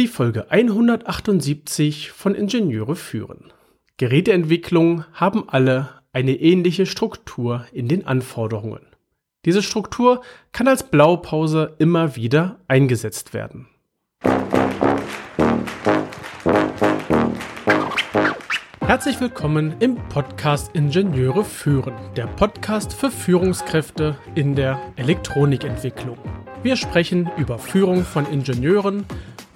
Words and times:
Die 0.00 0.08
Folge 0.08 0.50
178 0.50 2.10
von 2.10 2.34
Ingenieure 2.34 2.96
führen. 2.96 3.52
Geräteentwicklungen 3.98 5.04
haben 5.12 5.46
alle 5.46 5.90
eine 6.14 6.40
ähnliche 6.40 6.86
Struktur 6.86 7.66
in 7.70 7.86
den 7.86 8.06
Anforderungen. 8.06 8.80
Diese 9.44 9.62
Struktur 9.62 10.22
kann 10.52 10.68
als 10.68 10.84
Blaupause 10.84 11.76
immer 11.78 12.16
wieder 12.16 12.60
eingesetzt 12.66 13.34
werden. 13.34 13.68
Herzlich 18.80 19.20
willkommen 19.20 19.74
im 19.80 19.96
Podcast 20.08 20.74
Ingenieure 20.74 21.44
führen, 21.44 21.94
der 22.16 22.26
Podcast 22.26 22.94
für 22.94 23.10
Führungskräfte 23.10 24.16
in 24.34 24.54
der 24.54 24.80
Elektronikentwicklung. 24.96 26.16
Wir 26.62 26.76
sprechen 26.76 27.30
über 27.38 27.58
Führung 27.58 28.04
von 28.04 28.26
Ingenieuren, 28.26 29.06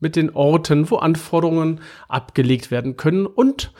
mit 0.00 0.16
den 0.16 0.30
Orten, 0.30 0.90
wo 0.90 0.96
Anforderungen 0.96 1.80
abgelegt 2.08 2.70
werden 2.70 2.96
können 2.96 3.26
und 3.26 3.72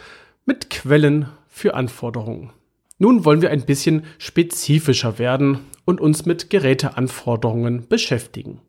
mit 0.46 0.70
Quellen 0.70 1.28
für 1.48 1.74
Anforderungen. 1.74 2.52
Nun 2.98 3.24
wollen 3.24 3.42
wir 3.42 3.50
ein 3.50 3.66
bisschen 3.66 4.04
spezifischer 4.18 5.18
werden 5.18 5.60
und 5.84 6.00
uns 6.00 6.26
mit 6.26 6.50
Geräteanforderungen 6.50 7.88
beschäftigen. 7.88 8.60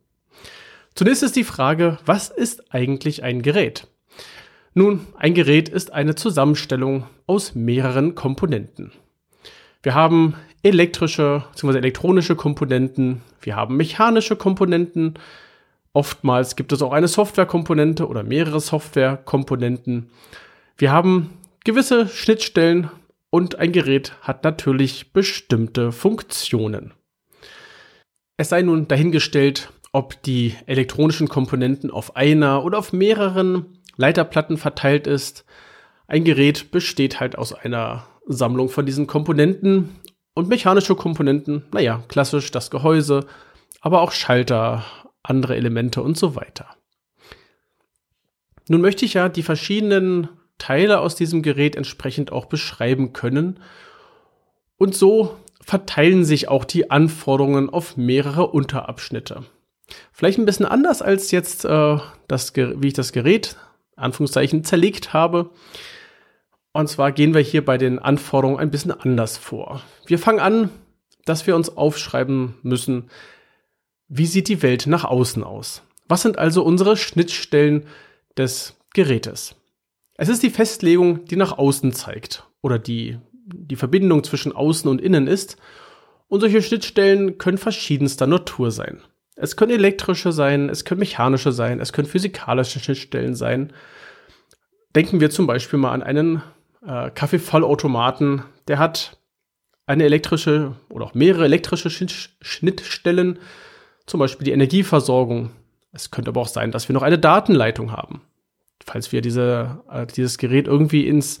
Zunächst 0.94 1.22
ist 1.22 1.36
die 1.36 1.44
Frage, 1.44 1.98
was 2.06 2.30
ist 2.30 2.72
eigentlich 2.74 3.22
ein 3.22 3.42
Gerät? 3.42 3.86
Nun, 4.74 5.06
ein 5.16 5.34
Gerät 5.34 5.68
ist 5.68 5.92
eine 5.92 6.14
Zusammenstellung 6.14 7.06
aus 7.26 7.54
mehreren 7.54 8.14
Komponenten. 8.14 8.92
Wir 9.82 9.94
haben 9.94 10.34
elektrische 10.62 11.44
bzw. 11.52 11.78
elektronische 11.78 12.34
Komponenten, 12.34 13.22
wir 13.40 13.56
haben 13.56 13.76
mechanische 13.76 14.36
Komponenten, 14.36 15.14
oftmals 15.96 16.56
gibt 16.56 16.72
es 16.72 16.82
auch 16.82 16.92
eine 16.92 17.08
Softwarekomponente 17.08 18.06
oder 18.06 18.22
mehrere 18.22 18.60
Softwarekomponenten. 18.60 20.10
Wir 20.76 20.92
haben 20.92 21.30
gewisse 21.64 22.06
Schnittstellen 22.06 22.90
und 23.30 23.56
ein 23.56 23.72
Gerät 23.72 24.12
hat 24.20 24.44
natürlich 24.44 25.14
bestimmte 25.14 25.92
Funktionen. 25.92 26.92
Es 28.36 28.50
sei 28.50 28.60
nun 28.60 28.86
dahingestellt, 28.86 29.72
ob 29.92 30.22
die 30.22 30.54
elektronischen 30.66 31.28
Komponenten 31.28 31.90
auf 31.90 32.14
einer 32.14 32.62
oder 32.62 32.78
auf 32.78 32.92
mehreren 32.92 33.80
Leiterplatten 33.96 34.58
verteilt 34.58 35.06
ist. 35.06 35.46
Ein 36.06 36.24
Gerät 36.24 36.70
besteht 36.70 37.20
halt 37.20 37.38
aus 37.38 37.54
einer 37.54 38.06
Sammlung 38.26 38.68
von 38.68 38.84
diesen 38.84 39.06
Komponenten 39.06 39.96
und 40.34 40.48
mechanische 40.48 40.94
Komponenten, 40.94 41.64
naja, 41.72 42.02
klassisch 42.08 42.50
das 42.50 42.70
Gehäuse, 42.70 43.24
aber 43.80 44.02
auch 44.02 44.12
Schalter, 44.12 44.84
andere 45.28 45.56
Elemente 45.56 46.02
und 46.02 46.16
so 46.16 46.34
weiter. 46.36 46.76
Nun 48.68 48.80
möchte 48.80 49.04
ich 49.04 49.14
ja 49.14 49.28
die 49.28 49.42
verschiedenen 49.42 50.28
Teile 50.58 51.00
aus 51.00 51.14
diesem 51.14 51.42
Gerät 51.42 51.76
entsprechend 51.76 52.32
auch 52.32 52.46
beschreiben 52.46 53.12
können. 53.12 53.60
Und 54.76 54.94
so 54.94 55.36
verteilen 55.60 56.24
sich 56.24 56.48
auch 56.48 56.64
die 56.64 56.90
Anforderungen 56.90 57.70
auf 57.70 57.96
mehrere 57.96 58.48
Unterabschnitte. 58.48 59.44
Vielleicht 60.12 60.38
ein 60.38 60.46
bisschen 60.46 60.66
anders 60.66 61.02
als 61.02 61.30
jetzt 61.30 61.64
äh, 61.64 61.98
das, 62.28 62.54
wie 62.56 62.88
ich 62.88 62.94
das 62.94 63.12
Gerät 63.12 63.56
Anführungszeichen 63.96 64.64
zerlegt 64.64 65.12
habe. 65.12 65.50
Und 66.72 66.88
zwar 66.88 67.12
gehen 67.12 67.34
wir 67.34 67.40
hier 67.40 67.64
bei 67.64 67.78
den 67.78 67.98
Anforderungen 67.98 68.60
ein 68.60 68.70
bisschen 68.70 68.92
anders 68.92 69.38
vor. 69.38 69.82
Wir 70.06 70.18
fangen 70.18 70.40
an, 70.40 70.70
dass 71.24 71.46
wir 71.46 71.56
uns 71.56 71.76
aufschreiben 71.76 72.54
müssen, 72.62 73.10
wie 74.08 74.26
sieht 74.26 74.48
die 74.48 74.62
Welt 74.62 74.86
nach 74.86 75.04
außen 75.04 75.42
aus? 75.42 75.82
Was 76.08 76.22
sind 76.22 76.38
also 76.38 76.62
unsere 76.62 76.96
Schnittstellen 76.96 77.86
des 78.36 78.76
Gerätes? 78.94 79.56
Es 80.14 80.28
ist 80.28 80.42
die 80.42 80.50
Festlegung, 80.50 81.24
die 81.26 81.36
nach 81.36 81.58
außen 81.58 81.92
zeigt 81.92 82.44
oder 82.62 82.78
die 82.78 83.18
die 83.46 83.76
Verbindung 83.76 84.24
zwischen 84.24 84.52
außen 84.52 84.90
und 84.90 85.00
innen 85.00 85.26
ist. 85.26 85.56
Und 86.28 86.40
solche 86.40 86.62
Schnittstellen 86.62 87.38
können 87.38 87.58
verschiedenster 87.58 88.26
Natur 88.26 88.70
sein. 88.70 89.00
Es 89.36 89.56
können 89.56 89.72
elektrische 89.72 90.32
sein, 90.32 90.68
es 90.68 90.84
können 90.84 91.00
mechanische 91.00 91.52
sein, 91.52 91.78
es 91.80 91.92
können 91.92 92.08
physikalische 92.08 92.80
Schnittstellen 92.80 93.34
sein. 93.34 93.72
Denken 94.94 95.20
wir 95.20 95.30
zum 95.30 95.46
Beispiel 95.46 95.78
mal 95.78 95.92
an 95.92 96.02
einen 96.02 96.42
äh, 96.84 97.10
Kaffeevollautomaten, 97.10 98.42
der 98.66 98.78
hat 98.78 99.18
eine 99.84 100.04
elektrische 100.04 100.74
oder 100.88 101.04
auch 101.04 101.14
mehrere 101.14 101.44
elektrische 101.44 101.90
Schnittstellen, 101.90 103.38
zum 104.06 104.20
Beispiel 104.20 104.44
die 104.44 104.52
Energieversorgung. 104.52 105.50
Es 105.92 106.10
könnte 106.10 106.30
aber 106.30 106.42
auch 106.42 106.48
sein, 106.48 106.70
dass 106.70 106.88
wir 106.88 106.94
noch 106.94 107.02
eine 107.02 107.18
Datenleitung 107.18 107.92
haben, 107.92 108.22
falls 108.84 109.12
wir 109.12 109.20
diese, 109.20 109.82
äh, 109.90 110.06
dieses 110.06 110.38
Gerät 110.38 110.66
irgendwie 110.66 111.06
ins, 111.06 111.40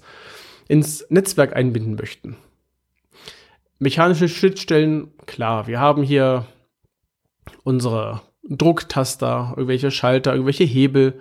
ins 0.68 1.06
Netzwerk 1.10 1.54
einbinden 1.54 1.94
möchten. 1.94 2.36
Mechanische 3.78 4.28
Schnittstellen, 4.28 5.12
klar, 5.26 5.66
wir 5.66 5.78
haben 5.78 6.02
hier 6.02 6.46
unsere 7.62 8.22
Drucktaster, 8.48 9.54
irgendwelche 9.56 9.90
Schalter, 9.90 10.32
irgendwelche 10.32 10.64
Hebel, 10.64 11.20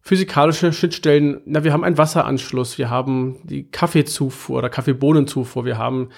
physikalische 0.00 0.72
Schnittstellen. 0.72 1.40
Na, 1.46 1.64
wir 1.64 1.72
haben 1.72 1.84
einen 1.84 1.98
Wasseranschluss, 1.98 2.78
wir 2.78 2.90
haben 2.90 3.40
die 3.44 3.70
Kaffeezufuhr 3.70 4.58
oder 4.58 4.70
Kaffeebohnenzufuhr, 4.70 5.64
wir 5.64 5.78
haben 5.78 6.10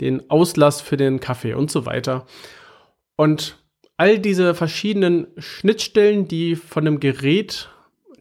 den 0.00 0.30
Auslass 0.30 0.80
für 0.80 0.96
den 0.96 1.20
Kaffee 1.20 1.54
und 1.54 1.70
so 1.70 1.86
weiter. 1.86 2.26
Und 3.16 3.59
all 4.00 4.18
diese 4.18 4.54
verschiedenen 4.54 5.26
Schnittstellen, 5.36 6.26
die 6.26 6.56
von 6.56 6.86
dem 6.86 7.00
Gerät, 7.00 7.68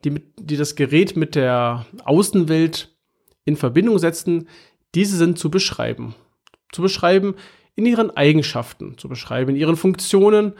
die, 0.03 0.21
die 0.37 0.57
das 0.57 0.75
Gerät 0.75 1.15
mit 1.15 1.35
der 1.35 1.85
Außenwelt 2.03 2.93
in 3.45 3.55
Verbindung 3.55 3.97
setzen, 3.97 4.49
diese 4.93 5.15
sind 5.15 5.39
zu 5.39 5.49
beschreiben. 5.49 6.15
Zu 6.73 6.81
beschreiben 6.81 7.35
in 7.75 7.85
ihren 7.85 8.11
Eigenschaften, 8.11 8.97
zu 8.97 9.07
beschreiben 9.07 9.51
in 9.51 9.55
ihren 9.55 9.77
Funktionen 9.77 10.51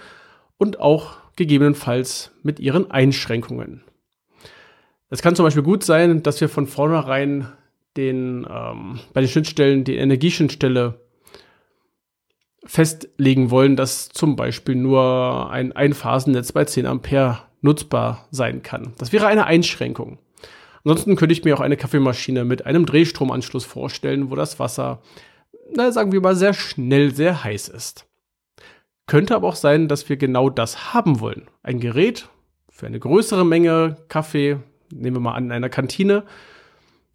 und 0.57 0.79
auch 0.79 1.17
gegebenenfalls 1.35 2.31
mit 2.41 2.61
ihren 2.61 2.89
Einschränkungen. 2.89 3.83
Es 5.09 5.21
kann 5.21 5.35
zum 5.35 5.43
Beispiel 5.43 5.63
gut 5.63 5.83
sein, 5.83 6.23
dass 6.23 6.39
wir 6.39 6.47
von 6.47 6.65
vornherein 6.65 7.51
den, 7.97 8.47
ähm, 8.49 9.01
bei 9.11 9.19
den 9.19 9.29
Schnittstellen 9.29 9.83
die 9.83 9.97
Energieschnittstelle 9.97 11.08
festlegen 12.69 13.49
wollen, 13.49 13.75
dass 13.75 14.09
zum 14.09 14.35
Beispiel 14.35 14.75
nur 14.75 15.49
ein 15.49 15.71
Einphasennetz 15.71 16.51
bei 16.51 16.65
10 16.65 16.85
Ampere 16.85 17.39
nutzbar 17.61 18.27
sein 18.29 18.61
kann. 18.61 18.93
Das 18.99 19.11
wäre 19.11 19.25
eine 19.25 19.47
Einschränkung. 19.47 20.19
Ansonsten 20.83 21.15
könnte 21.15 21.33
ich 21.33 21.43
mir 21.43 21.57
auch 21.57 21.61
eine 21.61 21.77
Kaffeemaschine 21.77 22.45
mit 22.45 22.67
einem 22.67 22.85
Drehstromanschluss 22.85 23.65
vorstellen, 23.65 24.29
wo 24.29 24.35
das 24.35 24.59
Wasser, 24.59 25.01
na, 25.73 25.91
sagen 25.91 26.11
wir 26.11 26.21
mal, 26.21 26.35
sehr 26.35 26.53
schnell 26.53 27.13
sehr 27.13 27.43
heiß 27.43 27.69
ist. 27.69 28.05
Könnte 29.07 29.35
aber 29.35 29.47
auch 29.47 29.55
sein, 29.55 29.87
dass 29.87 30.07
wir 30.07 30.17
genau 30.17 30.51
das 30.51 30.93
haben 30.93 31.19
wollen. 31.19 31.47
Ein 31.63 31.79
Gerät 31.79 32.29
für 32.69 32.85
eine 32.85 32.99
größere 32.99 33.47
Menge 33.47 33.97
Kaffee, 34.09 34.59
nehmen 34.93 35.15
wir 35.15 35.21
mal 35.21 35.33
an, 35.33 35.45
in 35.45 35.51
einer 35.51 35.69
Kantine. 35.69 36.23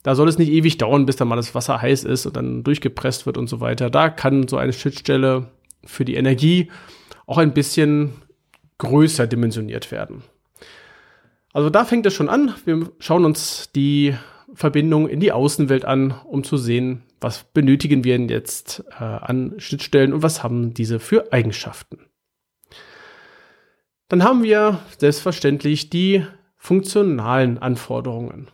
Da 0.05 0.15
soll 0.15 0.29
es 0.29 0.39
nicht 0.39 0.53
ewig 0.53 0.77
dauern, 0.77 1.06
bis 1.06 1.17
dann 1.17 1.29
mal 1.29 1.37
das 1.37 1.55
Wasser 1.55 1.81
heiß 1.81 2.05
ist 2.05 2.27
und 2.27 2.37
dann 2.37 2.62
durchgepresst 2.62 3.25
wird 3.25 3.39
und 3.39 3.49
so 3.49 3.61
weiter. 3.61 3.89
Da 3.89 4.11
kann 4.11 4.47
so 4.47 4.59
eine 4.59 4.75
Schnittstelle 4.75 5.51
für 5.85 6.05
die 6.05 6.15
Energie 6.15 6.71
auch 7.27 7.39
ein 7.39 7.55
bisschen 7.55 8.12
größer 8.79 9.27
dimensioniert 9.27 9.91
werden. 9.91 10.23
Also 11.55 11.71
da 11.71 11.87
fängt 11.87 12.05
es 12.05 12.12
schon 12.12 12.29
an. 12.29 12.55
Wir 12.67 12.91
schauen 12.99 13.25
uns 13.25 13.71
die 13.75 14.15
Verbindung 14.53 15.09
in 15.09 15.21
die 15.21 15.33
Außenwelt 15.33 15.87
an, 15.87 16.12
um 16.27 16.45
zu 16.45 16.59
sehen, 16.59 17.03
was 17.21 17.45
benötigen 17.45 18.05
wir 18.05 18.19
denn 18.19 18.29
jetzt 18.29 18.85
äh, 19.01 19.05
an 19.05 19.55
Schnittstellen 19.56 20.12
und 20.12 20.23
was 20.23 20.43
haben 20.43 20.75
diese 20.75 21.01
für 21.01 21.33
Eigenschaften. 21.33 21.99
Dann 24.09 24.23
haben 24.23 24.43
wir 24.43 24.81
selbstverständlich 24.99 25.89
die 25.89 26.27
funktionalen 26.59 27.56
Anforderungen. 27.56 28.49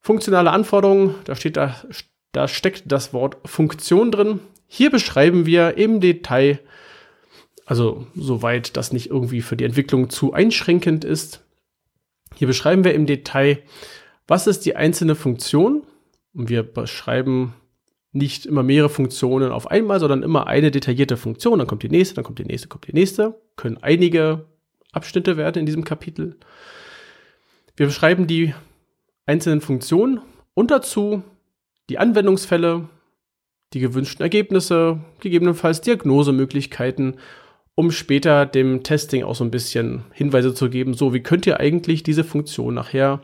Funktionale 0.00 0.50
Anforderungen, 0.50 1.14
da 1.24 1.34
steht 1.34 1.56
da, 1.56 1.76
da 2.32 2.48
steckt 2.48 2.84
das 2.86 3.12
Wort 3.12 3.36
Funktion 3.44 4.10
drin. 4.10 4.40
Hier 4.66 4.90
beschreiben 4.90 5.46
wir 5.46 5.76
im 5.76 6.00
Detail, 6.00 6.60
also 7.66 8.06
soweit 8.14 8.76
das 8.76 8.92
nicht 8.92 9.10
irgendwie 9.10 9.42
für 9.42 9.56
die 9.56 9.64
Entwicklung 9.64 10.10
zu 10.10 10.32
einschränkend 10.32 11.04
ist, 11.04 11.44
Hier 12.36 12.46
beschreiben 12.46 12.84
wir 12.84 12.94
im 12.94 13.06
Detail, 13.06 13.62
was 14.26 14.46
ist 14.46 14.64
die 14.64 14.76
einzelne 14.76 15.14
Funktion. 15.14 15.82
Und 16.32 16.48
wir 16.48 16.62
beschreiben 16.62 17.54
nicht 18.12 18.46
immer 18.46 18.62
mehrere 18.62 18.88
Funktionen 18.88 19.52
auf 19.52 19.70
einmal, 19.70 20.00
sondern 20.00 20.22
immer 20.22 20.46
eine 20.46 20.70
detaillierte 20.70 21.16
Funktion. 21.16 21.58
Dann 21.58 21.68
kommt 21.68 21.82
die 21.82 21.88
nächste, 21.88 22.14
dann 22.14 22.24
kommt 22.24 22.38
die 22.38 22.44
nächste, 22.44 22.68
kommt 22.68 22.86
die 22.86 22.92
nächste. 22.92 23.40
Können 23.56 23.78
einige 23.78 24.46
Abschnitte 24.92 25.36
werden 25.36 25.58
in 25.58 25.66
diesem 25.66 25.84
Kapitel. 25.84 26.36
Wir 27.76 27.86
beschreiben 27.86 28.26
die 28.26 28.54
einzelnen 29.30 29.60
Funktionen 29.60 30.20
und 30.54 30.72
dazu 30.72 31.22
die 31.88 31.98
Anwendungsfälle, 31.98 32.88
die 33.72 33.80
gewünschten 33.80 34.22
Ergebnisse, 34.22 34.98
gegebenenfalls 35.20 35.80
Diagnosemöglichkeiten, 35.80 37.14
um 37.76 37.92
später 37.92 38.44
dem 38.44 38.82
Testing 38.82 39.22
auch 39.22 39.36
so 39.36 39.44
ein 39.44 39.52
bisschen 39.52 40.04
Hinweise 40.12 40.52
zu 40.52 40.68
geben, 40.68 40.94
so 40.94 41.14
wie 41.14 41.22
könnt 41.22 41.46
ihr 41.46 41.60
eigentlich 41.60 42.02
diese 42.02 42.24
Funktion 42.24 42.74
nachher 42.74 43.20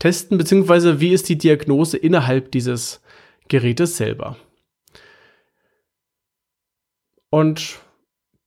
testen, 0.00 0.38
beziehungsweise 0.38 1.00
wie 1.00 1.12
ist 1.12 1.28
die 1.28 1.38
Diagnose 1.38 1.96
innerhalb 1.96 2.50
dieses 2.50 3.00
Gerätes 3.46 3.96
selber. 3.96 4.36
Und 7.30 7.78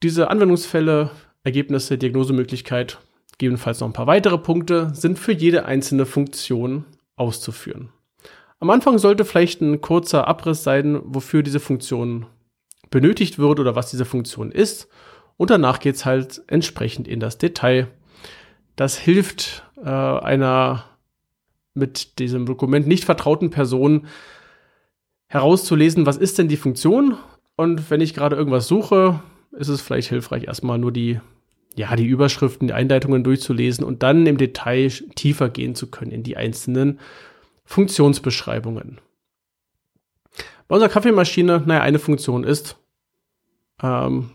diese 0.04 0.30
Anwendungsfälle, 0.30 1.12
Ergebnisse, 1.46 1.98
Diagnosemöglichkeit, 1.98 3.00
gegebenenfalls 3.32 3.80
noch 3.80 3.88
ein 3.88 3.94
paar 3.94 4.08
weitere 4.08 4.38
Punkte, 4.38 4.92
sind 4.94 5.18
für 5.18 5.32
jede 5.32 5.66
einzelne 5.66 6.06
Funktion 6.06 6.84
auszuführen. 7.18 7.90
Am 8.60 8.70
Anfang 8.70 8.98
sollte 8.98 9.26
vielleicht 9.26 9.62
ein 9.62 9.82
kurzer 9.82 10.28
Abriss 10.28 10.64
sein, 10.64 11.02
wofür 11.04 11.44
diese 11.44 11.60
Funktion 11.60 12.26
benötigt 12.90 13.38
wird 13.38 13.60
oder 13.60 13.76
was 13.76 13.92
diese 13.92 14.06
Funktion 14.06 14.52
ist. 14.52 14.88
Und 15.36 15.50
danach 15.50 15.80
geht 15.80 15.96
es 15.96 16.06
halt 16.06 16.42
entsprechend 16.48 17.08
in 17.08 17.20
das 17.20 17.38
Detail. 17.38 17.88
Das 18.76 18.98
hilft 18.98 19.64
äh, 19.78 19.90
einer 19.90 20.86
mit 21.74 22.18
diesem 22.18 22.46
Dokument 22.46 22.88
nicht 22.88 23.06
vertrauten 23.06 23.52
Person 23.52 24.08
herauszulesen, 25.28 26.06
was 26.06 26.18
ist 26.18 26.38
denn 26.38 26.48
die 26.48 26.58
Funktion. 26.58 27.18
Und 27.56 27.92
wenn 27.92 28.02
ich 28.02 28.14
gerade 28.14 28.36
irgendwas 28.36 28.68
suche, 28.68 29.20
ist 29.52 29.68
es 29.68 29.82
vielleicht 29.82 30.10
hilfreich, 30.10 30.46
erstmal 30.46 30.80
nur 30.80 30.92
die, 30.92 31.20
ja, 31.78 31.96
die 31.96 32.08
Überschriften, 32.08 32.68
die 32.68 32.74
Einleitungen 32.74 33.24
durchzulesen 33.24 33.86
und 33.86 34.02
dann 34.02 34.26
im 34.26 34.38
Detail 34.38 34.90
tiefer 35.16 35.50
gehen 35.50 35.76
zu 35.76 35.92
können 35.92 36.12
in 36.12 36.24
die 36.24 36.36
einzelnen 36.36 37.00
Funktionsbeschreibungen. 37.66 39.00
Bei 40.68 40.76
unserer 40.76 40.90
Kaffeemaschine, 40.90 41.64
naja, 41.66 41.82
eine 41.82 42.00
Funktion 42.00 42.44
ist 42.44 42.78
ähm, 43.82 44.32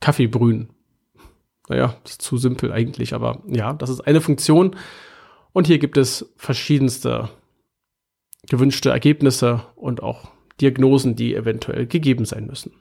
Kaffee 0.00 0.26
brühen. 0.26 0.70
Naja, 1.68 1.96
das 2.02 2.12
ist 2.12 2.22
zu 2.22 2.38
simpel 2.38 2.72
eigentlich, 2.72 3.12
aber 3.12 3.42
ja, 3.46 3.74
das 3.74 3.90
ist 3.90 4.00
eine 4.00 4.20
Funktion. 4.20 4.76
Und 5.52 5.66
hier 5.66 5.78
gibt 5.78 5.96
es 5.98 6.32
verschiedenste 6.36 7.28
gewünschte 8.48 8.90
Ergebnisse 8.90 9.62
und 9.74 10.02
auch 10.02 10.30
Diagnosen, 10.60 11.16
die 11.16 11.34
eventuell 11.34 11.86
gegeben 11.86 12.24
sein 12.24 12.46
müssen. 12.46 12.72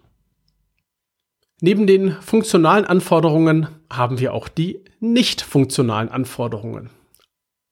Neben 1.62 1.88
den 1.88 2.12
funktionalen 2.22 2.86
Anforderungen 2.86 3.68
haben 3.90 4.20
wir 4.20 4.34
auch 4.34 4.48
die 4.48 4.84
nicht 5.00 5.42
funktionalen 5.42 6.10
Anforderungen. 6.10 6.90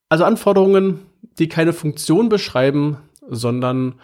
Also 0.09 0.24
Anforderungen, 0.24 1.00
die 1.39 1.50
keine 1.50 1.74
Funktion 1.74 2.30
beschreiben, 2.30 2.97
sondern 3.27 3.95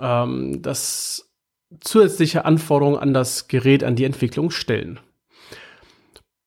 ähm, 0.00 0.62
das 0.62 1.32
zusätzliche 1.80 2.44
Anforderungen 2.44 2.98
an 2.98 3.14
das 3.14 3.48
Gerät, 3.48 3.82
an 3.82 3.96
die 3.96 4.04
Entwicklung 4.04 4.50
stellen. 4.50 5.00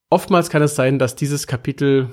Oftmals 0.10 0.50
kann 0.50 0.62
es 0.62 0.76
sein, 0.76 1.00
dass 1.00 1.16
dieses 1.16 1.48
Kapitel 1.48 2.10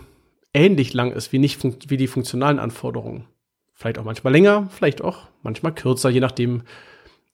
ähnlich 0.52 0.94
lang 0.94 1.12
ist 1.12 1.32
wie, 1.32 1.38
nicht 1.38 1.62
wie 1.90 1.96
die 1.96 2.08
funktionalen 2.08 2.58
Anforderungen. 2.58 3.26
Vielleicht 3.74 3.98
auch 3.98 4.04
manchmal 4.04 4.32
länger, 4.32 4.68
vielleicht 4.70 5.02
auch 5.02 5.28
manchmal 5.42 5.74
kürzer, 5.74 6.10
je 6.10 6.20
nachdem, 6.20 6.62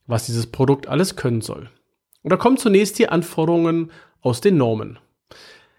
was 0.06 0.26
dieses 0.26 0.47
Produkt 0.47 0.87
alles 0.87 1.17
können 1.17 1.41
soll. 1.41 1.70
Und 2.22 2.31
da 2.31 2.37
kommen 2.37 2.56
zunächst 2.56 2.99
die 2.99 3.08
Anforderungen 3.08 3.90
aus 4.20 4.40
den 4.40 4.56
Normen. 4.56 4.99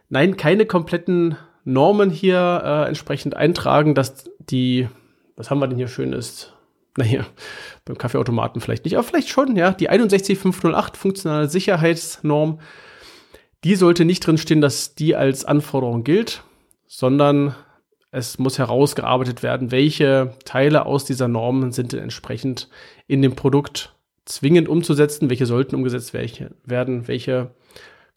Nein, 0.09 0.37
keine 0.37 0.65
kompletten 0.65 1.37
Normen 1.63 2.09
hier 2.09 2.61
äh, 2.63 2.87
entsprechend 2.87 3.35
eintragen, 3.35 3.95
dass 3.95 4.25
die, 4.39 4.89
was 5.35 5.49
haben 5.49 5.59
wir 5.59 5.67
denn 5.67 5.77
hier 5.77 5.87
schönes? 5.87 6.53
Naja, 6.97 7.25
beim 7.85 7.97
Kaffeeautomaten 7.97 8.59
vielleicht 8.59 8.83
nicht, 8.83 8.95
aber 8.97 9.03
vielleicht 9.03 9.29
schon, 9.29 9.55
ja, 9.55 9.71
die 9.71 9.85
61508 9.85 10.97
funktionale 10.97 11.47
Sicherheitsnorm, 11.47 12.59
die 13.63 13.75
sollte 13.75 14.03
nicht 14.03 14.27
drin 14.27 14.37
stehen, 14.37 14.59
dass 14.59 14.95
die 14.95 15.15
als 15.15 15.45
Anforderung 15.45 16.03
gilt, 16.03 16.43
sondern 16.87 17.55
es 18.11 18.39
muss 18.39 18.59
herausgearbeitet 18.59 19.41
werden, 19.41 19.71
welche 19.71 20.33
Teile 20.43 20.85
aus 20.85 21.05
dieser 21.05 21.29
Norm 21.29 21.71
sind 21.71 21.93
denn 21.93 22.01
entsprechend 22.01 22.67
in 23.07 23.21
dem 23.21 23.35
Produkt 23.37 23.95
zwingend 24.25 24.69
umzusetzen, 24.69 25.29
welche 25.29 25.45
sollten 25.45 25.75
umgesetzt 25.75 26.13
werden, 26.13 27.07
welche 27.07 27.51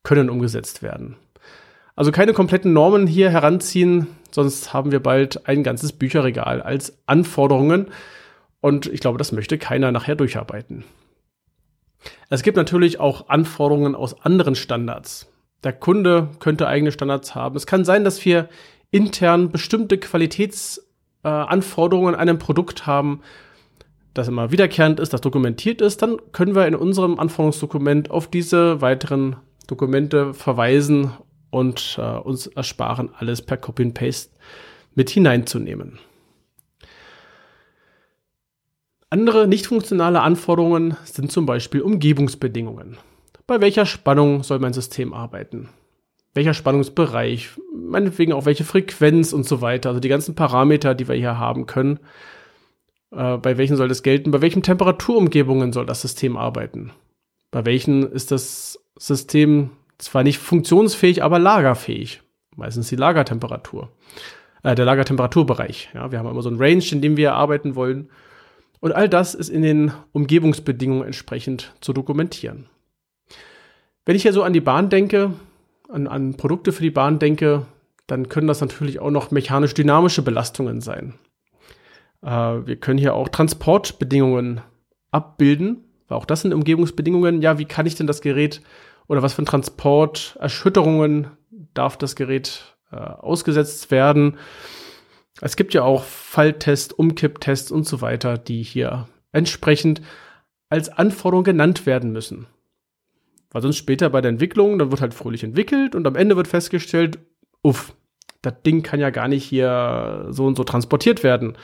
können 0.02 0.30
umgesetzt 0.30 0.82
werden. 0.82 1.16
Also 1.96 2.12
keine 2.12 2.32
kompletten 2.32 2.72
Normen 2.72 3.06
hier 3.06 3.30
heranziehen, 3.30 4.08
sonst 4.30 4.72
haben 4.72 4.92
wir 4.92 5.00
bald 5.00 5.46
ein 5.46 5.62
ganzes 5.62 5.92
Bücherregal 5.92 6.60
als 6.60 6.98
Anforderungen 7.06 7.88
und 8.60 8.86
ich 8.86 9.00
glaube, 9.00 9.18
das 9.18 9.32
möchte 9.32 9.58
keiner 9.58 9.92
nachher 9.92 10.16
durcharbeiten. 10.16 10.84
Es 12.28 12.42
gibt 12.42 12.56
natürlich 12.56 13.00
auch 13.00 13.28
Anforderungen 13.28 13.94
aus 13.94 14.20
anderen 14.24 14.54
Standards. 14.54 15.30
Der 15.62 15.72
Kunde 15.72 16.30
könnte 16.40 16.66
eigene 16.66 16.92
Standards 16.92 17.34
haben. 17.34 17.56
Es 17.56 17.66
kann 17.66 17.84
sein, 17.84 18.04
dass 18.04 18.24
wir 18.24 18.48
intern 18.90 19.50
bestimmte 19.50 19.98
Qualitätsanforderungen 19.98 22.14
äh, 22.14 22.16
an 22.16 22.28
einem 22.28 22.38
Produkt 22.38 22.86
haben, 22.86 23.20
das 24.14 24.28
immer 24.28 24.50
wiederkehrend 24.50 25.00
ist, 25.00 25.12
das 25.12 25.20
dokumentiert 25.20 25.80
ist, 25.80 26.02
dann 26.02 26.18
können 26.32 26.54
wir 26.54 26.66
in 26.66 26.74
unserem 26.74 27.18
Anforderungsdokument 27.18 28.10
auf 28.10 28.28
diese 28.28 28.80
weiteren 28.80 29.36
Dokumente 29.66 30.34
verweisen 30.34 31.12
und 31.50 31.98
äh, 31.98 32.18
uns 32.18 32.46
ersparen, 32.46 33.10
alles 33.18 33.42
per 33.42 33.56
Copy 33.56 33.82
and 33.82 33.94
Paste 33.94 34.30
mit 34.94 35.10
hineinzunehmen. 35.10 35.98
Andere 39.10 39.46
nicht 39.46 39.66
funktionale 39.66 40.20
Anforderungen 40.20 40.96
sind 41.04 41.30
zum 41.30 41.46
Beispiel 41.46 41.82
Umgebungsbedingungen. 41.82 42.96
Bei 43.46 43.60
welcher 43.60 43.86
Spannung 43.86 44.42
soll 44.42 44.58
mein 44.58 44.72
System 44.72 45.12
arbeiten? 45.12 45.68
welcher 46.34 46.52
Spannungsbereich, 46.52 47.50
meinetwegen 47.72 48.32
auch 48.32 48.44
welche 48.44 48.64
Frequenz 48.64 49.32
und 49.32 49.46
so 49.46 49.60
weiter. 49.60 49.90
Also 49.90 50.00
die 50.00 50.08
ganzen 50.08 50.34
Parameter, 50.34 50.94
die 50.94 51.08
wir 51.08 51.14
hier 51.14 51.38
haben 51.38 51.66
können. 51.66 52.00
Äh, 53.14 53.38
bei 53.38 53.56
welchen 53.58 53.76
soll 53.76 53.88
das 53.88 54.02
gelten? 54.02 54.30
Bei 54.30 54.42
welchen 54.42 54.62
Temperaturumgebungen 54.62 55.72
soll 55.72 55.86
das 55.86 56.02
System 56.02 56.36
arbeiten? 56.36 56.92
Bei 57.50 57.64
welchen 57.64 58.10
ist 58.10 58.30
das 58.30 58.80
System 58.96 59.70
zwar 59.98 60.22
nicht 60.22 60.38
funktionsfähig, 60.38 61.22
aber 61.22 61.38
lagerfähig? 61.38 62.22
Meistens 62.56 62.88
die 62.88 62.96
Lagertemperatur. 62.96 63.90
Äh, 64.62 64.74
der 64.74 64.84
Lagertemperaturbereich. 64.84 65.90
Ja, 65.94 66.10
wir 66.10 66.18
haben 66.18 66.28
immer 66.28 66.42
so 66.42 66.50
ein 66.50 66.60
Range, 66.60 66.84
in 66.90 67.00
dem 67.00 67.16
wir 67.16 67.34
arbeiten 67.34 67.74
wollen. 67.74 68.10
Und 68.80 68.92
all 68.92 69.08
das 69.08 69.34
ist 69.34 69.48
in 69.48 69.62
den 69.62 69.92
Umgebungsbedingungen 70.12 71.04
entsprechend 71.04 71.72
zu 71.80 71.92
dokumentieren. 71.92 72.66
Wenn 74.04 74.16
ich 74.16 74.22
hier 74.22 74.34
so 74.34 74.42
an 74.42 74.52
die 74.52 74.60
Bahn 74.60 74.90
denke, 74.90 75.32
an, 75.88 76.06
an 76.06 76.34
Produkte 76.34 76.72
für 76.72 76.82
die 76.82 76.90
Bahn 76.90 77.18
denke, 77.18 77.66
dann 78.06 78.28
können 78.28 78.46
das 78.46 78.60
natürlich 78.60 79.00
auch 79.00 79.10
noch 79.10 79.30
mechanisch-dynamische 79.30 80.20
Belastungen 80.20 80.82
sein. 80.82 81.14
Äh, 82.24 82.66
wir 82.66 82.76
können 82.76 82.98
hier 82.98 83.14
auch 83.14 83.28
Transportbedingungen 83.28 84.60
abbilden, 85.10 85.84
weil 86.08 86.18
auch 86.18 86.24
das 86.24 86.42
sind 86.42 86.54
Umgebungsbedingungen. 86.54 87.42
Ja, 87.42 87.58
wie 87.58 87.66
kann 87.66 87.86
ich 87.86 87.94
denn 87.94 88.06
das 88.06 88.20
Gerät 88.20 88.62
oder 89.06 89.22
was 89.22 89.34
für 89.34 89.44
Transporterschütterungen 89.44 91.28
darf 91.74 91.96
das 91.96 92.16
Gerät 92.16 92.76
äh, 92.90 92.96
ausgesetzt 92.96 93.90
werden? 93.90 94.38
Es 95.40 95.56
gibt 95.56 95.74
ja 95.74 95.82
auch 95.82 96.04
Falltests, 96.04 96.92
Umkipptests 96.92 97.70
und 97.70 97.86
so 97.86 98.00
weiter, 98.00 98.38
die 98.38 98.62
hier 98.62 99.08
entsprechend 99.32 100.00
als 100.68 100.88
Anforderung 100.88 101.44
genannt 101.44 101.86
werden 101.86 102.12
müssen. 102.12 102.46
Weil 103.50 103.62
sonst 103.62 103.76
später 103.76 104.10
bei 104.10 104.20
der 104.20 104.30
Entwicklung, 104.30 104.78
dann 104.78 104.90
wird 104.90 105.00
halt 105.00 105.14
fröhlich 105.14 105.44
entwickelt 105.44 105.94
und 105.94 106.06
am 106.06 106.16
Ende 106.16 106.36
wird 106.36 106.48
festgestellt, 106.48 107.18
uff, 107.62 107.94
das 108.42 108.54
Ding 108.64 108.82
kann 108.82 109.00
ja 109.00 109.10
gar 109.10 109.28
nicht 109.28 109.44
hier 109.44 110.26
so 110.30 110.46
und 110.46 110.56
so 110.56 110.64
transportiert 110.64 111.22
werden. 111.22 111.56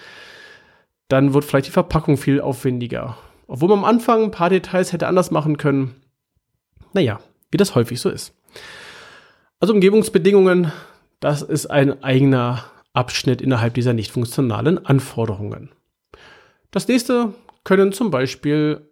Dann 1.11 1.35
wird 1.35 1.45
vielleicht 1.45 1.67
die 1.67 1.73
Verpackung 1.73 2.17
viel 2.17 2.41
aufwendiger. 2.41 3.19
Obwohl 3.49 3.69
man 3.69 3.81
am 3.81 3.85
Anfang 3.85 4.23
ein 4.23 4.31
paar 4.31 4.49
Details 4.49 4.93
hätte 4.93 5.09
anders 5.09 5.33
machen 5.33 5.57
können. 5.57 5.97
Naja, 6.93 7.19
wie 7.51 7.57
das 7.57 7.75
häufig 7.75 8.01
so 8.01 8.09
ist. 8.09 8.33
Also 9.59 9.75
Umgebungsbedingungen, 9.75 10.71
das 11.19 11.43
ist 11.43 11.67
ein 11.67 12.05
eigener 12.05 12.65
Abschnitt 12.93 13.43
innerhalb 13.43 13.75
dieser 13.75 13.93
nicht 13.93 14.13
funktionalen 14.13 14.87
Anforderungen. 14.87 15.73
Das 16.71 16.87
nächste 16.87 17.35
können 17.65 17.93
zum 17.93 18.13
Beispiel 18.13 18.89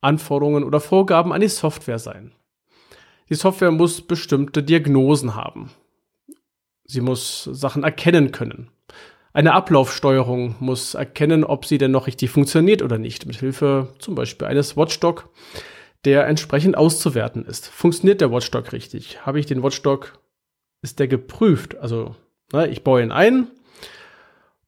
Anforderungen 0.00 0.62
oder 0.62 0.78
Vorgaben 0.78 1.32
an 1.32 1.40
die 1.40 1.48
Software 1.48 1.98
sein. 1.98 2.30
Die 3.28 3.34
Software 3.34 3.72
muss 3.72 4.02
bestimmte 4.02 4.62
Diagnosen 4.62 5.34
haben. 5.34 5.70
Sie 6.84 7.00
muss 7.00 7.42
Sachen 7.42 7.82
erkennen 7.82 8.30
können. 8.30 8.70
Eine 9.36 9.52
Ablaufsteuerung 9.52 10.54
muss 10.60 10.94
erkennen, 10.94 11.44
ob 11.44 11.66
sie 11.66 11.76
denn 11.76 11.90
noch 11.90 12.06
richtig 12.06 12.30
funktioniert 12.30 12.80
oder 12.80 12.96
nicht, 12.96 13.26
mit 13.26 13.36
Hilfe 13.36 13.92
zum 13.98 14.14
Beispiel 14.14 14.48
eines 14.48 14.78
Watchdog, 14.78 15.28
der 16.06 16.26
entsprechend 16.26 16.74
auszuwerten 16.74 17.44
ist. 17.44 17.68
Funktioniert 17.68 18.22
der 18.22 18.32
Watchdog 18.32 18.72
richtig? 18.72 19.26
Habe 19.26 19.38
ich 19.38 19.44
den 19.44 19.62
Watchdog, 19.62 20.18
ist 20.80 21.00
der 21.00 21.06
geprüft? 21.06 21.76
Also, 21.76 22.16
ne, 22.50 22.68
ich 22.68 22.82
baue 22.82 23.02
ihn 23.02 23.12
ein 23.12 23.48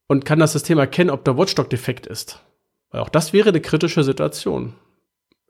und 0.06 0.26
kann 0.26 0.38
das 0.38 0.52
System 0.52 0.76
erkennen, 0.76 1.08
ob 1.08 1.24
der 1.24 1.38
Watchdog 1.38 1.70
defekt 1.70 2.06
ist. 2.06 2.44
Weil 2.90 3.00
auch 3.00 3.08
das 3.08 3.32
wäre 3.32 3.48
eine 3.48 3.62
kritische 3.62 4.04
Situation. 4.04 4.74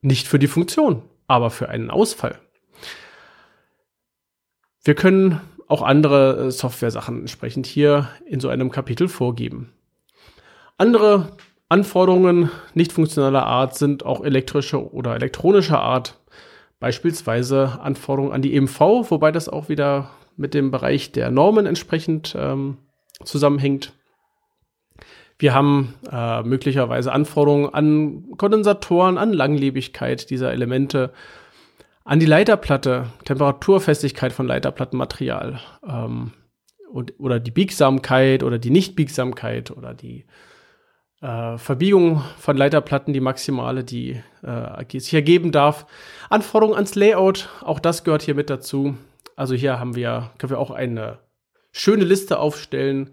Nicht 0.00 0.28
für 0.28 0.38
die 0.38 0.46
Funktion, 0.46 1.02
aber 1.26 1.50
für 1.50 1.68
einen 1.68 1.90
Ausfall. 1.90 2.38
Wir 4.84 4.94
können 4.94 5.40
auch 5.68 5.82
andere 5.82 6.46
äh, 6.46 6.50
Software-Sachen 6.50 7.20
entsprechend 7.20 7.66
hier 7.66 8.08
in 8.26 8.40
so 8.40 8.48
einem 8.48 8.70
Kapitel 8.70 9.08
vorgeben. 9.08 9.72
Andere 10.78 11.36
Anforderungen 11.68 12.50
nicht 12.74 12.92
funktionaler 12.92 13.46
Art 13.46 13.76
sind 13.76 14.04
auch 14.04 14.24
elektrische 14.24 14.92
oder 14.92 15.14
elektronische 15.14 15.78
Art. 15.78 16.18
Beispielsweise 16.80 17.80
Anforderungen 17.82 18.32
an 18.32 18.42
die 18.42 18.54
EMV, 18.56 18.80
wobei 19.10 19.32
das 19.32 19.48
auch 19.48 19.68
wieder 19.68 20.10
mit 20.36 20.54
dem 20.54 20.70
Bereich 20.70 21.12
der 21.12 21.30
Normen 21.30 21.66
entsprechend 21.66 22.34
ähm, 22.38 22.78
zusammenhängt. 23.24 23.92
Wir 25.38 25.54
haben 25.54 25.94
äh, 26.10 26.42
möglicherweise 26.42 27.12
Anforderungen 27.12 27.72
an 27.72 28.36
Kondensatoren, 28.36 29.18
an 29.18 29.32
Langlebigkeit 29.32 30.30
dieser 30.30 30.52
Elemente, 30.52 31.12
an 32.08 32.20
die 32.20 32.26
Leiterplatte, 32.26 33.08
Temperaturfestigkeit 33.26 34.32
von 34.32 34.46
Leiterplattenmaterial 34.46 35.60
ähm, 35.86 36.32
und, 36.90 37.12
oder 37.20 37.38
die 37.38 37.50
Biegsamkeit 37.50 38.42
oder 38.42 38.58
die 38.58 38.70
Nichtbiegsamkeit 38.70 39.70
oder 39.70 39.92
die 39.92 40.24
äh, 41.20 41.58
Verbiegung 41.58 42.22
von 42.38 42.56
Leiterplatten, 42.56 43.12
die 43.12 43.20
maximale, 43.20 43.84
die 43.84 44.22
äh, 44.42 44.98
sich 44.98 45.12
ergeben 45.12 45.52
darf. 45.52 45.84
Anforderungen 46.30 46.76
ans 46.76 46.94
Layout, 46.94 47.50
auch 47.60 47.78
das 47.78 48.04
gehört 48.04 48.22
hier 48.22 48.34
mit 48.34 48.48
dazu. 48.48 48.96
Also 49.36 49.54
hier 49.54 49.78
haben 49.78 49.94
wir, 49.94 50.30
können 50.38 50.52
wir 50.52 50.60
auch 50.60 50.70
eine 50.70 51.18
schöne 51.72 52.04
Liste 52.04 52.38
aufstellen 52.38 53.10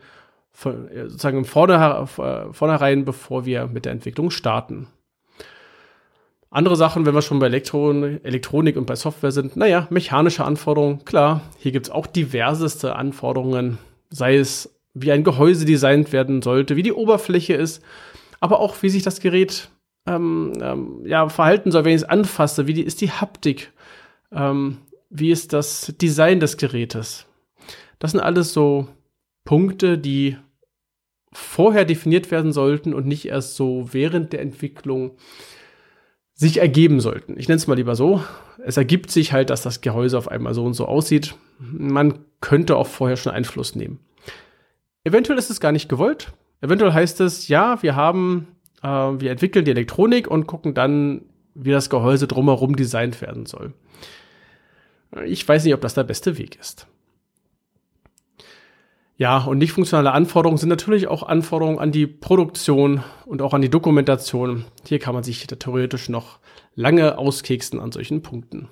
von, 0.53 0.87
äh, 0.87 1.09
sozusagen 1.09 1.39
im 1.39 1.45
Vorder 1.45 2.07
äh, 2.17 2.53
Vornherein, 2.53 3.03
bevor 3.03 3.45
wir 3.45 3.67
mit 3.67 3.83
der 3.83 3.91
Entwicklung 3.91 4.31
starten. 4.31 4.87
Andere 6.49 6.75
Sachen, 6.75 7.05
wenn 7.05 7.15
wir 7.15 7.21
schon 7.21 7.39
bei 7.39 7.47
Elektron 7.47 8.23
Elektronik 8.23 8.77
und 8.77 8.85
bei 8.85 8.95
Software 8.95 9.31
sind, 9.31 9.57
naja, 9.57 9.87
mechanische 9.89 10.45
Anforderungen, 10.45 11.03
klar, 11.03 11.41
hier 11.57 11.71
gibt 11.71 11.87
es 11.87 11.91
auch 11.91 12.07
diverseste 12.07 12.95
Anforderungen, 12.95 13.77
sei 14.09 14.37
es 14.37 14.73
wie 14.93 15.11
ein 15.11 15.23
Gehäuse 15.23 15.65
designt 15.65 16.13
werden 16.13 16.41
sollte, 16.41 16.77
wie 16.77 16.83
die 16.83 16.93
Oberfläche 16.93 17.53
ist, 17.53 17.83
aber 18.39 18.59
auch 18.59 18.81
wie 18.81 18.89
sich 18.89 19.03
das 19.03 19.19
Gerät 19.19 19.69
ähm, 20.07 20.53
ähm, 20.61 21.01
ja, 21.05 21.27
verhalten 21.29 21.71
soll, 21.71 21.83
wenn 21.83 21.95
ich 21.95 22.01
es 22.01 22.09
anfasse, 22.09 22.67
wie 22.67 22.73
die, 22.73 22.83
ist 22.83 23.01
die 23.01 23.11
Haptik, 23.11 23.73
ähm, 24.31 24.77
wie 25.09 25.31
ist 25.31 25.51
das 25.51 25.93
Design 25.99 26.39
des 26.39 26.57
Gerätes. 26.57 27.25
Das 27.99 28.11
sind 28.11 28.19
alles 28.21 28.53
so 28.53 28.87
Punkte, 29.43 29.97
die 29.97 30.37
vorher 31.33 31.85
definiert 31.85 32.31
werden 32.31 32.53
sollten 32.53 32.93
und 32.93 33.05
nicht 33.05 33.25
erst 33.25 33.55
so 33.55 33.89
während 33.91 34.31
der 34.31 34.41
Entwicklung 34.41 35.17
sich 36.35 36.57
ergeben 36.59 36.99
sollten. 36.99 37.39
Ich 37.39 37.47
nenne 37.47 37.57
es 37.57 37.67
mal 37.67 37.75
lieber 37.75 37.95
so. 37.95 38.21
Es 38.63 38.77
ergibt 38.77 39.09
sich 39.09 39.31
halt, 39.31 39.49
dass 39.49 39.61
das 39.61 39.81
Gehäuse 39.81 40.17
auf 40.17 40.27
einmal 40.27 40.53
so 40.53 40.65
und 40.65 40.73
so 40.73 40.85
aussieht. 40.85 41.35
Man 41.59 42.19
könnte 42.41 42.75
auch 42.75 42.87
vorher 42.87 43.17
schon 43.17 43.31
Einfluss 43.31 43.75
nehmen. 43.75 43.99
Eventuell 45.05 45.39
ist 45.39 45.49
es 45.49 45.61
gar 45.61 45.71
nicht 45.71 45.87
gewollt. 45.87 46.33
Eventuell 46.61 46.93
heißt 46.93 47.21
es, 47.21 47.47
ja, 47.47 47.81
wir 47.81 47.95
haben, 47.95 48.47
äh, 48.83 48.87
wir 48.87 49.31
entwickeln 49.31 49.65
die 49.65 49.71
Elektronik 49.71 50.27
und 50.27 50.45
gucken 50.45 50.73
dann, 50.73 51.21
wie 51.53 51.71
das 51.71 51.89
Gehäuse 51.89 52.27
drumherum 52.27 52.75
designt 52.75 53.21
werden 53.21 53.45
soll. 53.45 53.73
Ich 55.25 55.47
weiß 55.47 55.63
nicht, 55.63 55.73
ob 55.73 55.81
das 55.81 55.93
der 55.93 56.03
beste 56.03 56.37
Weg 56.37 56.59
ist. 56.59 56.87
Ja, 59.17 59.37
und 59.37 59.59
nicht 59.59 59.71
funktionale 59.71 60.11
Anforderungen 60.11 60.57
sind 60.57 60.67
natürlich 60.67 61.07
auch 61.07 61.23
Anforderungen 61.23 61.79
an 61.79 61.93
die 61.93 62.05
Produktion 62.05 63.01
und 63.25 63.41
auch 63.41 63.53
an 63.53 63.61
die 63.61 63.69
Dokumentation. 63.69 64.65
Hier 64.85 64.99
kann 64.99 65.13
man 65.15 65.23
sich 65.23 65.47
theoretisch 65.47 66.09
noch 66.09 66.39
lange 66.75 67.17
auskeksen 67.17 67.79
an 67.79 67.93
solchen 67.93 68.21
Punkten. 68.21 68.67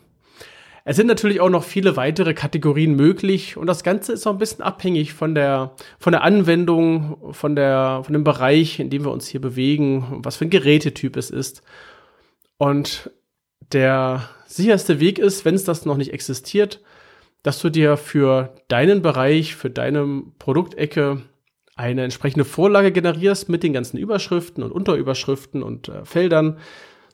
Es 0.84 0.98
sind 0.98 1.08
natürlich 1.08 1.40
auch 1.40 1.50
noch 1.50 1.64
viele 1.64 1.96
weitere 1.96 2.34
Kategorien 2.34 2.94
möglich 2.96 3.56
und 3.56 3.68
das 3.68 3.86
Ganze 3.86 4.12
ist 4.12 4.28
auch 4.28 4.34
ein 4.34 4.38
bisschen 4.38 4.62
abhängig 4.62 5.14
von 5.14 5.34
der, 5.34 5.76
von 5.98 6.12
der 6.12 6.24
Anwendung, 6.24 7.34
von, 7.34 7.56
der, 7.56 8.02
von 8.04 8.12
dem 8.12 8.26
Bereich, 8.26 8.82
in 8.82 8.90
dem 8.90 9.06
wir 9.06 9.12
uns 9.12 9.28
hier 9.28 9.40
bewegen, 9.40 10.20
was 10.24 10.36
für 10.36 10.44
ein 10.44 10.50
Gerätetyp 10.50 11.16
es 11.16 11.30
ist. 11.30 11.64
Und 12.58 13.12
der 13.72 14.28
sicherste 14.46 15.00
Weg 15.00 15.20
ist, 15.20 15.46
wenn 15.46 15.56
es 15.56 15.64
das 15.64 15.86
noch 15.86 15.96
nicht 15.96 16.12
existiert, 16.12 16.82
dass 17.44 17.62
du 17.62 17.70
dir 17.70 17.98
für 17.98 18.56
deinen 18.70 19.02
Bereich, 19.02 19.56
für 19.56 19.70
deine 19.70 20.24
Produktecke 20.40 21.22
eine 21.76 22.04
entsprechende 22.04 22.46
Vorlage 22.46 22.92
generierst 22.92 23.50
mit 23.50 23.64
den 23.64 23.74
ganzen 23.74 23.98
Überschriften 23.98 24.64
und 24.64 24.72
Unterüberschriften 24.72 25.62
und 25.62 25.90
äh, 25.90 26.06
Feldern, 26.06 26.58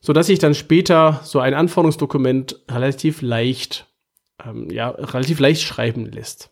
so 0.01 0.13
dass 0.13 0.27
sich 0.27 0.39
dann 0.39 0.53
später 0.53 1.21
so 1.24 1.39
ein 1.39 1.53
Anforderungsdokument 1.53 2.62
relativ 2.69 3.21
leicht, 3.21 3.88
ähm, 4.45 4.69
ja, 4.69 4.89
relativ 4.89 5.39
leicht 5.39 5.62
schreiben 5.62 6.05
lässt. 6.05 6.51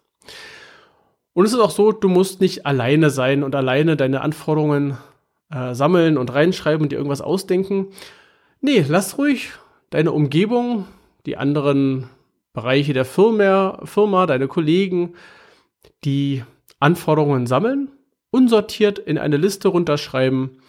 Und 1.33 1.45
es 1.45 1.53
ist 1.53 1.59
auch 1.59 1.71
so, 1.71 1.91
du 1.91 2.09
musst 2.09 2.41
nicht 2.41 2.65
alleine 2.65 3.09
sein 3.09 3.43
und 3.43 3.53
alleine 3.55 3.95
deine 3.95 4.21
Anforderungen 4.21 4.97
äh, 5.53 5.75
sammeln 5.75 6.17
und 6.17 6.33
reinschreiben 6.33 6.81
und 6.83 6.91
dir 6.91 6.97
irgendwas 6.97 7.21
ausdenken. 7.21 7.89
Nee, 8.59 8.83
lass 8.87 9.17
ruhig 9.17 9.51
deine 9.89 10.13
Umgebung, 10.13 10.87
die 11.25 11.37
anderen 11.37 12.09
Bereiche 12.57 12.93
der 12.93 13.05
Firma, 13.05 13.79
Firma, 13.83 14.25
deine 14.25 14.47
Kollegen, 14.47 15.13
die 16.03 16.43
Anforderungen 16.79 17.45
sammeln, 17.45 17.91
unsortiert 18.31 18.97
in 18.97 19.19
eine 19.19 19.37
Liste 19.37 19.67
runterschreiben 19.67 20.59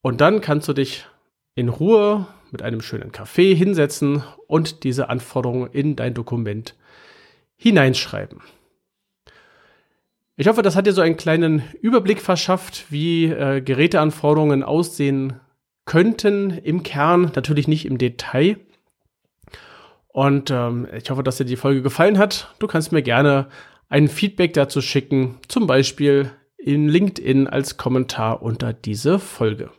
und 0.00 0.22
dann 0.22 0.40
kannst 0.40 0.66
du 0.68 0.72
dich 0.72 1.04
in 1.54 1.68
Ruhe 1.68 2.26
mit 2.52 2.62
einem 2.62 2.80
schönen 2.80 3.12
Kaffee 3.12 3.54
hinsetzen 3.54 4.22
und 4.46 4.82
diese 4.82 5.10
Anforderungen 5.10 5.68
in 5.72 5.94
dein 5.94 6.14
Dokument 6.14 6.74
hineinschreiben. 7.58 8.40
Ich 10.38 10.48
hoffe, 10.48 10.62
das 10.62 10.74
hat 10.74 10.86
dir 10.86 10.94
so 10.94 11.02
einen 11.02 11.18
kleinen 11.18 11.62
Überblick 11.82 12.22
verschafft, 12.22 12.86
wie 12.88 13.26
äh, 13.26 13.60
Geräteanforderungen 13.60 14.62
aussehen 14.62 15.38
könnten 15.84 16.48
im 16.48 16.82
Kern, 16.82 17.30
natürlich 17.34 17.68
nicht 17.68 17.84
im 17.84 17.98
Detail. 17.98 18.56
Und 20.12 20.50
ähm, 20.50 20.88
ich 20.96 21.10
hoffe, 21.10 21.22
dass 21.22 21.36
dir 21.36 21.44
die 21.44 21.56
Folge 21.56 21.82
gefallen 21.82 22.18
hat. 22.18 22.54
Du 22.58 22.66
kannst 22.66 22.92
mir 22.92 23.02
gerne 23.02 23.48
ein 23.88 24.08
Feedback 24.08 24.54
dazu 24.54 24.80
schicken, 24.80 25.38
zum 25.48 25.66
Beispiel 25.66 26.30
in 26.56 26.88
LinkedIn 26.88 27.46
als 27.46 27.76
Kommentar 27.76 28.42
unter 28.42 28.72
diese 28.72 29.18
Folge. 29.18 29.70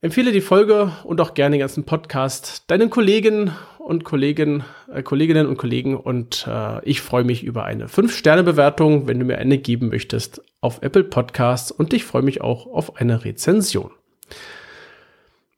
Empfehle 0.00 0.30
die 0.30 0.40
Folge 0.40 0.92
und 1.04 1.20
auch 1.20 1.34
gerne 1.34 1.56
den 1.56 1.60
ganzen 1.60 1.84
Podcast 1.84 2.70
deinen 2.70 2.90
Kollegen 2.90 3.52
und 3.78 4.04
Kollegen, 4.04 4.64
äh, 4.92 5.02
Kolleginnen 5.02 5.46
und 5.46 5.56
Kollegen 5.56 5.96
und 5.96 6.46
äh, 6.48 6.84
ich 6.84 7.00
freue 7.00 7.24
mich 7.24 7.44
über 7.44 7.64
eine 7.64 7.86
5-Sterne-Bewertung, 7.86 9.06
wenn 9.06 9.18
du 9.18 9.24
mir 9.24 9.38
eine 9.38 9.58
geben 9.58 9.88
möchtest 9.88 10.42
auf 10.60 10.82
Apple 10.82 11.04
Podcasts 11.04 11.70
und 11.70 11.92
ich 11.92 12.04
freue 12.04 12.22
mich 12.22 12.40
auch 12.40 12.66
auf 12.66 12.96
eine 12.96 13.24
Rezension. 13.24 13.90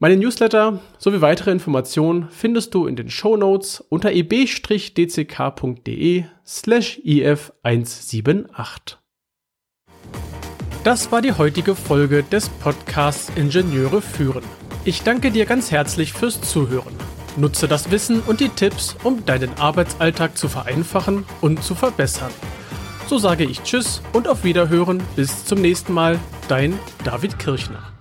Meine 0.00 0.16
Newsletter 0.16 0.78
sowie 0.98 1.20
weitere 1.20 1.50
Informationen 1.50 2.28
findest 2.30 2.72
du 2.72 2.86
in 2.86 2.94
den 2.94 3.10
Show 3.10 3.36
Notes 3.36 3.80
unter 3.88 4.12
eb-dck.de 4.12 4.64
slash 6.46 7.00
if178. 7.04 8.94
Das 10.84 11.10
war 11.10 11.20
die 11.20 11.32
heutige 11.32 11.74
Folge 11.74 12.22
des 12.22 12.48
Podcasts 12.48 13.32
Ingenieure 13.34 14.00
führen. 14.00 14.44
Ich 14.84 15.02
danke 15.02 15.32
dir 15.32 15.46
ganz 15.46 15.72
herzlich 15.72 16.12
fürs 16.12 16.40
Zuhören. 16.42 16.94
Nutze 17.36 17.66
das 17.66 17.90
Wissen 17.90 18.20
und 18.20 18.38
die 18.38 18.50
Tipps, 18.50 18.96
um 19.02 19.26
deinen 19.26 19.52
Arbeitsalltag 19.54 20.38
zu 20.38 20.48
vereinfachen 20.48 21.24
und 21.40 21.64
zu 21.64 21.74
verbessern. 21.74 22.30
So 23.08 23.18
sage 23.18 23.42
ich 23.42 23.64
Tschüss 23.64 24.00
und 24.12 24.28
auf 24.28 24.44
Wiederhören. 24.44 25.02
Bis 25.16 25.44
zum 25.44 25.60
nächsten 25.60 25.92
Mal. 25.92 26.20
Dein 26.46 26.78
David 27.04 27.40
Kirchner. 27.40 27.97